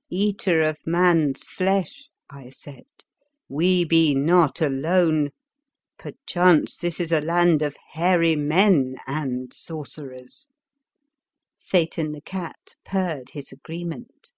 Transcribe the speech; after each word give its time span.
"Eater 0.08 0.62
of 0.62 0.86
man's 0.86 1.48
flesh," 1.48 2.04
I 2.30 2.50
said, 2.50 2.84
"we 3.48 3.84
be 3.84 4.14
not 4.14 4.60
alone. 4.60 5.30
Perchance 5.98 6.76
this 6.76 7.00
is 7.00 7.10
a 7.10 7.20
land 7.20 7.60
of 7.60 7.76
hairy 7.88 8.36
men— 8.36 8.98
and 9.08 9.52
sorcerers." 9.52 10.46
Satan, 11.56 12.12
the 12.12 12.20
cat, 12.20 12.76
purred 12.84 13.30
his 13.30 13.50
agreement. 13.50 14.30